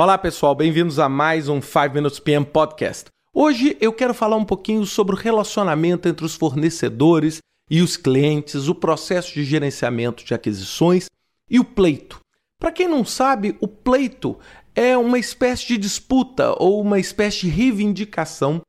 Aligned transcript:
Olá 0.00 0.16
pessoal, 0.16 0.54
bem-vindos 0.54 1.00
a 1.00 1.08
mais 1.08 1.48
um 1.48 1.60
5 1.60 1.92
Minutes 1.92 2.20
PM 2.20 2.46
Podcast. 2.46 3.06
Hoje 3.34 3.76
eu 3.80 3.92
quero 3.92 4.14
falar 4.14 4.36
um 4.36 4.44
pouquinho 4.44 4.86
sobre 4.86 5.16
o 5.16 5.18
relacionamento 5.18 6.08
entre 6.08 6.24
os 6.24 6.36
fornecedores 6.36 7.40
e 7.68 7.82
os 7.82 7.96
clientes, 7.96 8.68
o 8.68 8.76
processo 8.76 9.34
de 9.34 9.42
gerenciamento 9.42 10.24
de 10.24 10.32
aquisições 10.32 11.06
e 11.50 11.58
o 11.58 11.64
pleito. 11.64 12.20
Para 12.60 12.70
quem 12.70 12.86
não 12.86 13.04
sabe, 13.04 13.56
o 13.60 13.66
pleito 13.66 14.38
é 14.72 14.96
uma 14.96 15.18
espécie 15.18 15.66
de 15.66 15.76
disputa 15.76 16.54
ou 16.62 16.80
uma 16.80 17.00
espécie 17.00 17.40
de 17.40 17.48
reivindicação 17.48 18.62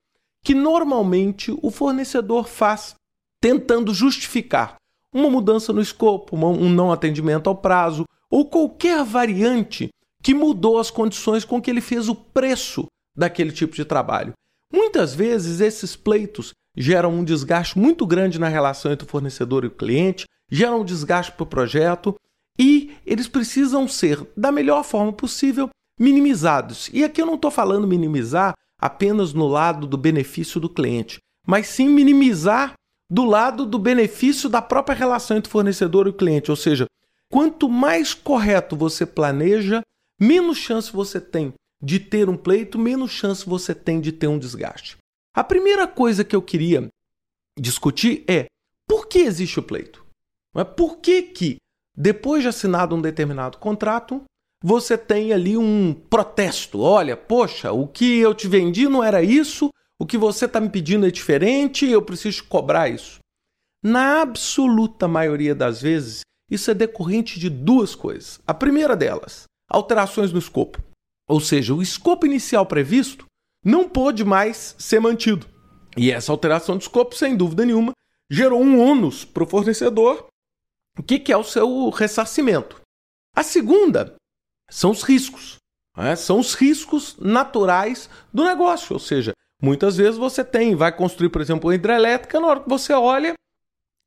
que 0.44 0.56
normalmente 0.56 1.56
o 1.62 1.70
fornecedor 1.70 2.48
faz 2.48 2.96
tentando 3.40 3.94
justificar 3.94 4.78
uma 5.14 5.30
mudança 5.30 5.72
no 5.72 5.80
escopo, 5.80 6.36
um 6.36 6.70
não 6.70 6.92
atendimento 6.92 7.48
ao 7.52 7.56
prazo 7.56 8.04
ou 8.32 8.50
qualquer 8.50 9.04
variante 9.04 9.92
que 10.22 10.34
mudou 10.34 10.80
as 10.80 10.92
condições 10.92 11.46
com 11.46 11.62
que 11.62 11.70
ele 11.70 11.82
fez 11.82 12.10
o 12.10 12.16
preço 12.16 12.86
daquele 13.16 13.52
tipo 13.52 13.76
de 13.76 13.86
trabalho. 13.86 14.34
Muitas 14.72 15.14
vezes 15.14 15.62
esses 15.62 15.96
pleitos 15.96 16.54
geram 16.78 17.14
um 17.14 17.24
desgaste 17.24 17.78
muito 17.78 18.06
grande 18.06 18.40
na 18.40 18.48
relação 18.48 18.92
entre 18.92 19.06
o 19.06 19.10
fornecedor 19.10 19.64
e 19.64 19.68
o 19.68 19.72
cliente, 19.72 20.26
geram 20.52 20.82
um 20.82 20.86
desgaste 20.86 21.32
para 21.32 21.44
o 21.44 21.48
projeto 21.48 22.16
e 22.58 22.94
eles 23.06 23.28
precisam 23.28 23.88
ser, 23.88 24.20
da 24.36 24.52
melhor 24.52 24.84
forma 24.84 25.14
possível, 25.14 25.70
minimizados. 26.00 26.90
E 26.94 27.04
aqui 27.04 27.22
eu 27.22 27.26
não 27.26 27.36
estou 27.36 27.52
falando 27.52 27.88
minimizar 27.88 28.54
apenas 28.80 29.34
no 29.34 29.48
lado 29.48 29.88
do 29.88 29.98
benefício 29.98 30.60
do 30.60 30.70
cliente, 30.70 31.20
mas 31.46 31.68
sim 31.68 31.90
minimizar 31.90 32.74
do 33.10 33.26
lado 33.26 33.66
do 33.66 33.80
benefício 33.80 34.48
da 34.48 34.62
própria 34.62 34.96
relação 34.96 35.38
entre 35.38 35.50
o 35.50 35.52
fornecedor 35.52 36.06
e 36.06 36.12
o 36.12 36.14
cliente. 36.14 36.52
Ou 36.52 36.56
seja, 36.56 36.86
quanto 37.30 37.68
mais 37.68 38.14
correto 38.14 38.76
você 38.76 39.06
planeja, 39.06 39.82
menos 40.20 40.58
chance 40.58 40.92
você 40.92 41.22
tem 41.22 41.54
de 41.82 42.00
ter 42.00 42.30
um 42.30 42.36
pleito, 42.36 42.78
menos 42.78 43.12
chance 43.12 43.46
você 43.46 43.74
tem 43.74 44.02
de 44.02 44.12
ter 44.12 44.28
um 44.28 44.38
desgaste. 44.38 44.98
A 45.34 45.44
primeira 45.44 45.88
coisa 45.88 46.24
que 46.24 46.36
eu 46.36 46.42
queria 46.42 46.90
discutir 47.58 48.24
é 48.28 48.48
por 48.88 49.08
que 49.08 49.20
existe 49.20 49.60
o 49.60 49.64
pleito? 49.64 50.06
Por 50.76 50.98
que, 50.98 51.22
que 51.22 51.58
depois 51.96 52.42
de 52.42 52.50
assinado 52.50 52.96
um 52.96 53.02
determinado 53.02 53.58
contrato, 53.58 54.24
você 54.64 54.98
tem 54.98 55.32
ali 55.32 55.58
um 55.58 55.94
protesto? 55.94 56.82
Olha, 56.82 57.16
poxa, 57.16 57.72
o 57.72 57.88
que 57.88 58.20
eu 58.20 58.34
te 58.34 58.48
vendi 58.48 58.90
não 58.90 59.04
era 59.04 59.22
isso, 59.22 59.70
o 60.00 60.06
que 60.06 60.18
você 60.18 60.46
está 60.46 60.60
me 60.60 60.70
pedindo 60.70 61.06
é 61.06 61.12
diferente, 61.12 61.86
eu 61.86 62.02
preciso 62.02 62.44
cobrar 62.46 62.90
isso. 62.90 63.20
Na 63.84 64.22
absoluta 64.22 65.08
maioria 65.08 65.54
das 65.54 65.82
vezes, 65.82 66.22
isso 66.50 66.72
é 66.72 66.74
decorrente 66.74 67.40
de 67.40 67.50
duas 67.50 67.96
coisas. 67.96 68.40
A 68.46 68.54
primeira 68.54 68.96
delas, 68.96 69.44
alterações 69.70 70.32
no 70.32 70.40
escopo. 70.40 70.82
Ou 71.28 71.40
seja, 71.40 71.74
o 71.74 71.82
escopo 71.82 72.26
inicial 72.26 72.66
previsto 72.66 73.26
não 73.64 73.88
pôde 73.88 74.24
mais 74.24 74.76
ser 74.80 75.00
mantido. 75.00 75.48
E 75.96 76.12
essa 76.12 76.32
alteração 76.32 76.78
de 76.78 76.84
escopo, 76.84 77.16
sem 77.16 77.36
dúvida 77.36 77.66
nenhuma, 77.66 77.92
gerou 78.30 78.62
um 78.62 78.80
ônus 78.80 79.26
para 79.26 79.44
o 79.44 79.48
fornecedor, 79.48 80.28
o 80.98 81.04
que, 81.04 81.32
é 81.32 81.38
o 81.38 81.44
seu 81.44 81.90
ressarcimento. 81.90 82.82
A 83.36 83.44
segunda 83.44 84.16
são 84.70 84.92
os 84.92 85.04
riscos. 85.04 85.58
Né? 85.96 86.16
São 86.16 86.40
os 86.40 86.54
riscos 86.54 87.18
naturais 87.18 88.10
do 88.34 88.44
negócio. 88.44 88.94
Ou 88.94 89.00
seja, 89.00 89.34
muitas 89.62 89.98
vezes 89.98 90.18
você 90.18 90.44
tem, 90.44 90.76
vai 90.76 90.96
construir, 90.96 91.30
por 91.30 91.42
exemplo, 91.42 91.70
uma 91.70 91.76
hidrelétrica, 91.76 92.40
na 92.40 92.48
hora 92.48 92.60
que 92.62 92.70
você 92.70 92.94
olha, 92.94 93.34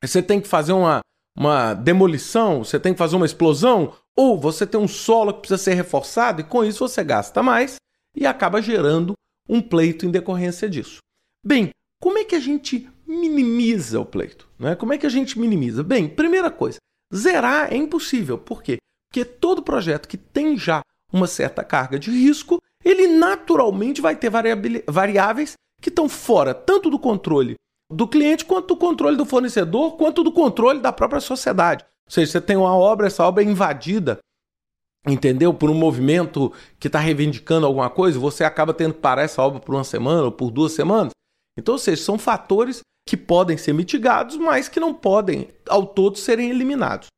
você 0.03 0.23
tem 0.23 0.41
que 0.41 0.49
fazer 0.49 0.73
uma, 0.73 1.01
uma 1.37 1.75
demolição, 1.75 2.65
você 2.65 2.79
tem 2.79 2.93
que 2.93 2.99
fazer 2.99 3.17
uma 3.17 3.27
explosão, 3.27 3.95
ou 4.17 4.39
você 4.39 4.67
tem 4.67 4.81
um 4.81 4.89
solo 4.89 5.33
que 5.33 5.41
precisa 5.41 5.59
ser 5.59 5.75
reforçado 5.75 6.41
e 6.41 6.45
com 6.45 6.65
isso 6.65 6.87
você 6.87 7.03
gasta 7.03 7.43
mais 7.43 7.77
e 8.15 8.27
acaba 8.27 8.61
gerando 8.61 9.15
um 9.49 9.61
pleito 9.61 10.07
em 10.07 10.11
decorrência 10.11 10.69
disso. 10.69 10.99
Bem, 11.45 11.71
como 12.01 12.19
é 12.19 12.25
que 12.25 12.35
a 12.35 12.41
gente 12.41 12.89
minimiza 13.07 14.01
o 14.01 14.07
pleito? 14.07 14.49
Né? 14.59 14.75
Como 14.75 14.93
é 14.93 14.99
que 14.99 15.07
a 15.07 15.11
gente 15.11 15.39
minimiza? 15.39 15.83
Bem, 15.83 16.09
primeira 16.09 16.51
coisa, 16.51 16.79
zerar 17.15 17.73
é 17.73 17.77
impossível. 17.77 18.39
Por 18.39 18.63
quê? 18.63 18.79
Porque 19.11 19.25
todo 19.25 19.63
projeto 19.63 20.09
que 20.09 20.17
tem 20.17 20.57
já 20.57 20.83
uma 21.13 21.27
certa 21.27 21.63
carga 21.63 21.99
de 21.99 22.11
risco, 22.11 22.61
ele 22.85 23.07
naturalmente 23.07 24.01
vai 24.01 24.17
ter 24.17 24.31
variáveis 24.89 25.55
que 25.81 25.89
estão 25.89 26.09
fora 26.09 26.55
tanto 26.55 26.89
do 26.89 26.99
controle 26.99 27.55
do 27.91 28.09
cliente, 28.09 28.45
quanto 28.47 28.69
do 28.69 28.77
controle 28.77 29.17
do 29.17 29.27
fornecedor, 29.27 29.97
quanto 29.97 30.25
do 30.25 30.33
controle 30.33 30.81
da 30.81 30.93
própria 30.93 31.21
sociedade. 31.21 31.85
Ou 32.07 32.13
seja, 32.13 32.33
você 32.33 32.41
tem 32.41 32.57
uma 32.57 32.77
obra, 32.77 33.07
essa 33.07 33.25
obra 33.25 33.43
é 33.43 33.47
invadida, 33.47 34.19
entendeu? 35.07 35.53
Por 35.53 35.71
um 35.71 35.75
movimento 35.75 36.53
que 36.79 36.87
está 36.87 36.99
reivindicando 36.99 37.67
alguma 37.67 37.91
coisa, 37.91 38.19
você 38.19 38.45
acaba 38.45 38.75
tendo 38.75 38.95
que 38.95 39.01
parar 39.01 39.23
essa 39.23 39.43
obra 39.43 39.61
por 39.61 39.75
uma 39.75 39.85
semana 39.85 40.25
ou 40.25 40.33
por 40.33 40.51
duas 40.51 40.73
semanas. 40.73 41.13
Então, 41.59 41.75
ou 41.75 41.79
seja, 41.79 42.03
são 42.03 42.19
fatores 42.19 42.81
que 43.07 43.17
podem 43.17 43.57
ser 43.57 43.73
mitigados, 43.73 44.37
mas 44.37 44.69
que 44.69 44.81
não 44.81 44.95
podem, 44.95 45.49
ao 45.69 45.87
todo, 45.87 46.19
serem 46.19 46.51
eliminados. 46.51 47.09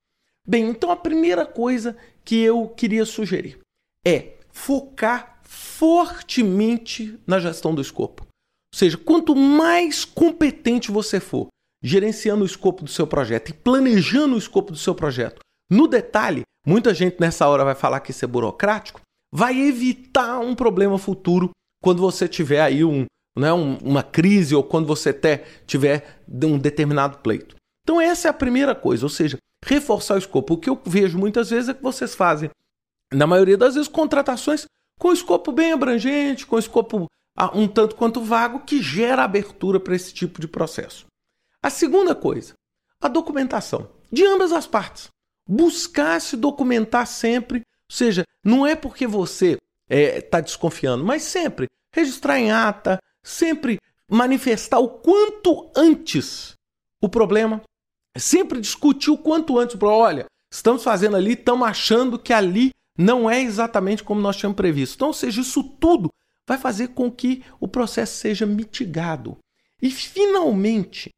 Bem, 0.46 0.68
então 0.68 0.90
a 0.90 0.96
primeira 0.96 1.46
coisa 1.46 1.96
que 2.24 2.40
eu 2.40 2.68
queria 2.68 3.04
sugerir 3.04 3.58
é 4.04 4.34
focar 4.50 5.40
fortemente 5.42 7.18
na 7.26 7.38
gestão 7.38 7.74
do 7.74 7.80
escopo. 7.80 8.22
Ou 8.22 8.78
seja, 8.78 8.98
quanto 8.98 9.34
mais 9.36 10.04
competente 10.04 10.90
você 10.90 11.20
for 11.20 11.48
gerenciando 11.84 12.42
o 12.42 12.46
escopo 12.46 12.82
do 12.82 12.90
seu 12.90 13.06
projeto 13.06 13.50
e 13.50 13.52
planejando 13.52 14.34
o 14.34 14.38
escopo 14.38 14.72
do 14.72 14.78
seu 14.78 14.94
projeto 14.94 15.40
no 15.70 15.86
detalhe, 15.86 16.42
muita 16.66 16.94
gente 16.94 17.20
nessa 17.20 17.46
hora 17.48 17.64
vai 17.64 17.74
falar 17.74 18.00
que 18.00 18.10
isso 18.10 18.24
é 18.24 18.28
burocrático, 18.28 19.00
vai 19.32 19.58
evitar 19.60 20.38
um 20.38 20.54
problema 20.54 20.98
futuro 20.98 21.50
quando 21.82 22.00
você 22.00 22.28
tiver 22.28 22.60
aí 22.60 22.84
um, 22.84 23.04
né, 23.36 23.52
um, 23.52 23.76
uma 23.78 24.02
crise 24.02 24.54
ou 24.54 24.62
quando 24.62 24.86
você 24.86 25.10
até 25.10 25.44
tiver 25.66 26.22
um 26.28 26.58
determinado 26.58 27.18
pleito. 27.18 27.56
Então 27.82 28.00
essa 28.00 28.28
é 28.28 28.30
a 28.30 28.34
primeira 28.34 28.74
coisa, 28.74 29.04
ou 29.04 29.10
seja, 29.10 29.36
reforçar 29.64 30.14
o 30.14 30.18
escopo. 30.18 30.54
O 30.54 30.58
que 30.58 30.70
eu 30.70 30.80
vejo 30.86 31.18
muitas 31.18 31.50
vezes 31.50 31.68
é 31.68 31.74
que 31.74 31.82
vocês 31.82 32.14
fazem, 32.14 32.50
na 33.12 33.26
maioria 33.26 33.58
das 33.58 33.74
vezes, 33.74 33.88
contratações 33.88 34.64
com 34.98 35.12
escopo 35.12 35.52
bem 35.52 35.72
abrangente, 35.72 36.46
com 36.46 36.58
escopo 36.58 37.06
ah, 37.36 37.50
um 37.54 37.66
tanto 37.66 37.96
quanto 37.96 38.22
vago, 38.22 38.60
que 38.60 38.80
gera 38.80 39.24
abertura 39.24 39.80
para 39.80 39.94
esse 39.94 40.14
tipo 40.14 40.40
de 40.40 40.48
processo. 40.48 41.04
A 41.64 41.70
segunda 41.70 42.14
coisa, 42.14 42.52
a 43.00 43.08
documentação, 43.08 43.88
de 44.12 44.22
ambas 44.22 44.52
as 44.52 44.66
partes. 44.66 45.08
Buscar 45.48 46.20
se 46.20 46.36
documentar 46.36 47.06
sempre, 47.06 47.60
ou 47.60 47.96
seja, 47.96 48.22
não 48.44 48.66
é 48.66 48.76
porque 48.76 49.06
você 49.06 49.52
está 49.52 49.62
é, 49.88 50.20
tá 50.20 50.40
desconfiando, 50.42 51.02
mas 51.02 51.22
sempre 51.22 51.70
registrar 51.90 52.38
em 52.38 52.52
ata, 52.52 53.00
sempre 53.22 53.78
manifestar 54.06 54.78
o 54.78 54.90
quanto 54.90 55.70
antes 55.74 56.52
o 57.00 57.08
problema, 57.08 57.62
sempre 58.14 58.60
discutir 58.60 59.10
o 59.10 59.16
quanto 59.16 59.58
antes. 59.58 59.74
Olha, 59.82 60.26
estamos 60.52 60.84
fazendo 60.84 61.16
ali, 61.16 61.32
estamos 61.32 61.66
achando 61.66 62.18
que 62.18 62.34
ali 62.34 62.72
não 62.98 63.30
é 63.30 63.40
exatamente 63.40 64.04
como 64.04 64.20
nós 64.20 64.36
tínhamos 64.36 64.56
previsto. 64.56 64.96
Então, 64.96 65.08
ou 65.08 65.14
seja, 65.14 65.40
isso 65.40 65.64
tudo 65.64 66.12
vai 66.46 66.58
fazer 66.58 66.88
com 66.88 67.10
que 67.10 67.42
o 67.58 67.66
processo 67.66 68.18
seja 68.18 68.44
mitigado. 68.44 69.38
E, 69.80 69.90
finalmente, 69.90 71.10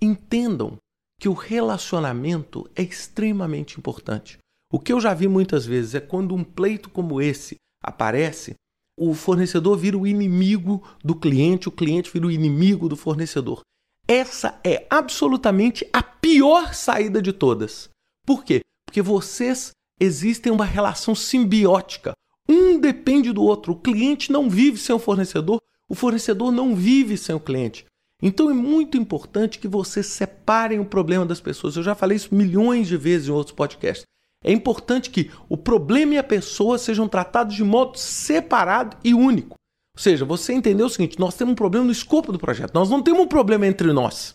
entendam 0.00 0.76
que 1.20 1.28
o 1.28 1.34
relacionamento 1.34 2.68
é 2.74 2.82
extremamente 2.82 3.78
importante. 3.78 4.38
O 4.72 4.78
que 4.78 4.92
eu 4.92 5.00
já 5.00 5.12
vi 5.12 5.28
muitas 5.28 5.66
vezes 5.66 5.94
é 5.94 6.00
quando 6.00 6.34
um 6.34 6.42
pleito 6.44 6.88
como 6.88 7.20
esse 7.20 7.56
aparece, 7.82 8.54
o 8.98 9.14
fornecedor 9.14 9.76
vira 9.76 9.98
o 9.98 10.06
inimigo 10.06 10.82
do 11.02 11.14
cliente, 11.14 11.68
o 11.68 11.72
cliente 11.72 12.10
vira 12.12 12.26
o 12.26 12.30
inimigo 12.30 12.88
do 12.88 12.96
fornecedor. 12.96 13.62
Essa 14.06 14.60
é 14.64 14.86
absolutamente 14.90 15.88
a 15.92 16.02
pior 16.02 16.74
saída 16.74 17.20
de 17.20 17.32
todas. 17.32 17.88
Por 18.26 18.44
quê? 18.44 18.60
Porque 18.86 19.02
vocês 19.02 19.72
existem 20.00 20.52
uma 20.52 20.64
relação 20.64 21.14
simbiótica. 21.14 22.12
Um 22.48 22.78
depende 22.80 23.32
do 23.32 23.42
outro. 23.42 23.72
O 23.72 23.80
cliente 23.80 24.32
não 24.32 24.50
vive 24.50 24.78
sem 24.78 24.94
o 24.94 24.98
fornecedor, 24.98 25.60
o 25.88 25.94
fornecedor 25.94 26.50
não 26.50 26.74
vive 26.74 27.16
sem 27.16 27.34
o 27.34 27.40
cliente. 27.40 27.84
Então 28.22 28.50
é 28.50 28.54
muito 28.54 28.96
importante 28.96 29.58
que 29.58 29.68
vocês 29.68 30.06
separem 30.06 30.78
o 30.78 30.84
problema 30.84 31.24
das 31.24 31.40
pessoas. 31.40 31.76
Eu 31.76 31.82
já 31.82 31.94
falei 31.94 32.16
isso 32.16 32.34
milhões 32.34 32.88
de 32.88 32.96
vezes 32.96 33.28
em 33.28 33.32
outros 33.32 33.54
podcasts. 33.54 34.04
É 34.44 34.52
importante 34.52 35.10
que 35.10 35.30
o 35.48 35.56
problema 35.56 36.14
e 36.14 36.18
a 36.18 36.22
pessoa 36.22 36.78
sejam 36.78 37.08
tratados 37.08 37.54
de 37.54 37.64
modo 37.64 37.98
separado 37.98 38.96
e 39.04 39.14
único. 39.14 39.56
Ou 39.96 40.02
seja, 40.02 40.24
você 40.24 40.52
entendeu 40.52 40.86
o 40.86 40.90
seguinte: 40.90 41.18
nós 41.18 41.34
temos 41.34 41.52
um 41.52 41.56
problema 41.56 41.86
no 41.86 41.92
escopo 41.92 42.32
do 42.32 42.38
projeto, 42.38 42.74
nós 42.74 42.88
não 42.88 43.02
temos 43.02 43.20
um 43.20 43.28
problema 43.28 43.66
entre 43.66 43.92
nós. 43.92 44.34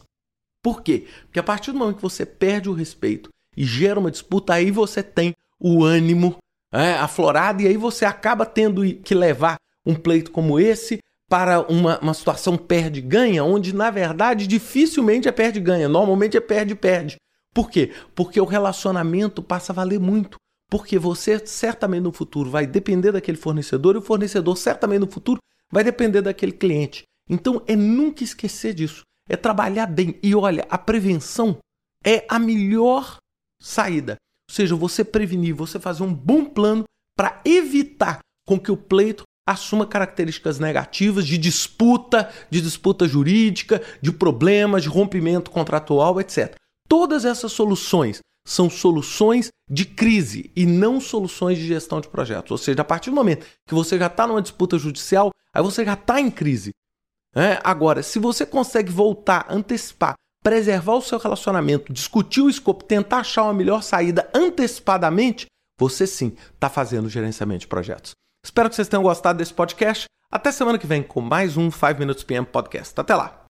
Por 0.64 0.82
quê? 0.82 1.08
Porque 1.26 1.40
a 1.40 1.44
partir 1.44 1.72
do 1.72 1.78
momento 1.78 1.98
que 1.98 2.02
você 2.02 2.26
perde 2.26 2.70
o 2.70 2.74
respeito 2.74 3.30
e 3.56 3.64
gera 3.64 4.00
uma 4.00 4.12
disputa, 4.12 4.54
aí 4.54 4.72
você 4.72 5.02
tem 5.02 5.34
o 5.60 5.84
ânimo 5.84 6.38
é, 6.72 6.94
aflorado 6.96 7.62
e 7.62 7.68
aí 7.68 7.78
você 7.78 8.04
acaba 8.04 8.46
tendo 8.46 8.82
que 8.98 9.16
levar 9.16 9.58
um 9.86 9.96
pleito 9.96 10.32
como 10.32 10.60
esse 10.60 11.00
para 11.30 11.62
uma, 11.62 12.00
uma 12.00 12.14
situação 12.14 12.58
perde-ganha, 12.58 13.44
onde 13.44 13.74
na 13.74 13.90
verdade 13.90 14.46
dificilmente 14.48 15.28
é 15.28 15.32
perde-ganha, 15.32 15.90
normalmente 15.90 16.38
é 16.38 16.42
perde-perde. 16.42 17.18
Por 17.54 17.70
quê? 17.70 17.94
Porque 18.14 18.40
o 18.40 18.46
relacionamento 18.46 19.42
passa 19.42 19.72
a 19.72 19.76
valer 19.76 20.00
muito. 20.00 20.38
porque 20.70 20.98
você 20.98 21.40
certamente 21.46 22.04
no 22.04 22.12
futuro 22.12 22.50
vai 22.50 22.66
depender 22.66 23.12
daquele 23.12 23.38
fornecedor 23.38 23.96
e 23.96 24.00
o 24.00 24.02
fornecedor 24.02 24.58
certamente 24.58 25.02
no 25.02 25.12
futuro 25.12 25.40
vai 25.72 25.84
depender 25.84 26.22
daquele 26.22 26.52
cliente. 26.52 27.04
Então 27.30 27.62
é 27.68 27.76
nunca 27.76 28.24
esquecer 28.24 28.74
disso, 28.74 29.02
é 29.30 29.36
trabalhar 29.36 29.86
bem. 29.86 30.20
E 30.22 30.36
olha, 30.36 30.66
a 30.70 30.78
prevenção 30.78 31.58
é 32.04 32.26
a 32.30 32.38
melhor 32.38 33.18
saída. 33.62 34.18
Ou 34.50 34.54
seja, 34.56 34.76
você 34.76 35.04
prevenir, 35.04 35.56
você 35.56 35.80
fazer 35.80 36.04
um 36.04 36.14
bom 36.14 36.46
plano 36.46 36.84
para 37.16 37.42
evitar 37.46 38.20
com 38.46 38.60
que 38.60 38.72
o 38.72 38.78
pleito 38.78 39.24
assuma 39.48 39.86
características 39.86 40.60
negativas 40.60 41.26
de 41.26 41.38
disputa, 41.38 42.30
de 42.50 42.62
disputa 42.62 43.08
jurídica, 43.08 43.82
de 44.02 44.12
problemas, 44.12 44.84
de 44.84 44.90
rompimento 44.90 45.52
contratual, 45.52 46.20
etc. 46.20 46.56
Todas 46.88 47.26
essas 47.26 47.52
soluções 47.52 48.20
são 48.48 48.70
soluções 48.70 49.50
de 49.70 49.86
crise 49.86 50.52
e 50.56 50.66
não 50.66 51.02
soluções 51.02 51.58
de 51.58 51.66
gestão 51.66 52.00
de 52.00 52.08
projetos. 52.08 52.52
Ou 52.52 52.58
seja, 52.58 52.82
a 52.82 52.86
partir 52.86 53.10
do 53.10 53.16
momento 53.16 53.46
que 53.68 53.74
você 53.74 53.98
já 53.98 54.08
está 54.08 54.28
numa 54.28 54.42
disputa 54.42 54.78
judicial, 54.78 55.32
aí 55.54 55.64
você 55.64 55.84
já 55.84 55.94
está 55.94 56.20
em 56.20 56.30
crise. 56.30 56.72
É? 57.36 57.60
Agora, 57.64 58.02
se 58.02 58.18
você 58.20 58.46
consegue 58.46 58.92
voltar, 58.92 59.48
antecipar, 59.50 60.14
preservar 60.44 60.96
o 60.96 61.02
seu 61.02 61.18
relacionamento, 61.18 61.92
discutir 61.92 62.42
o 62.42 62.50
escopo, 62.50 62.84
tentar 62.84 63.18
achar 63.18 63.44
uma 63.44 63.54
melhor 63.54 63.82
saída 63.82 64.30
antecipadamente, 64.34 65.48
você 65.78 66.08
sim 66.08 66.36
está 66.54 66.70
fazendo 66.70 67.10
gerenciamento 67.10 67.62
de 67.62 67.68
projetos. 67.68 68.14
Espero 68.46 68.70
que 68.70 68.76
vocês 68.76 68.88
tenham 68.88 69.02
gostado 69.02 69.40
desse 69.40 69.52
podcast. 69.52 70.06
Até 70.32 70.52
semana 70.52 70.78
que 70.78 70.86
vem 70.86 71.02
com 71.02 71.20
mais 71.20 71.58
um 71.58 71.72
5 71.72 72.00
Minutes 72.00 72.24
PM 72.24 72.46
Podcast. 72.46 72.94
Até 72.96 73.16
lá! 73.16 73.45